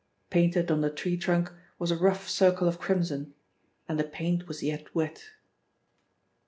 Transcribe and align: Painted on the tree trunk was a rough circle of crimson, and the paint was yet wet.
Painted 0.31 0.71
on 0.71 0.81
the 0.81 0.89
tree 0.89 1.15
trunk 1.15 1.53
was 1.77 1.91
a 1.91 1.95
rough 1.95 2.27
circle 2.27 2.67
of 2.67 2.79
crimson, 2.79 3.35
and 3.87 3.99
the 3.99 4.03
paint 4.03 4.47
was 4.47 4.63
yet 4.63 4.95
wet. 4.95 5.25